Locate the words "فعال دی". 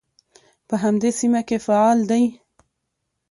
1.65-2.23